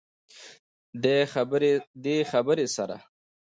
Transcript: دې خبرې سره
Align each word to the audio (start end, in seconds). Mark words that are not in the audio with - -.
دې 2.03 2.17
خبرې 2.31 2.65
سره 2.75 2.95